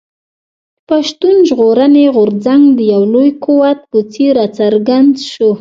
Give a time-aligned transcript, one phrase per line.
[0.89, 5.49] پښتون ژغورني غورځنګ د يو لوی قوت په څېر راڅرګند شو.